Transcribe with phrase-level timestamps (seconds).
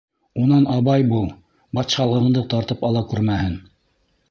[0.43, 1.27] Унан абай бул,
[1.79, 3.57] батшалығыңды тартып ала күрмәһен!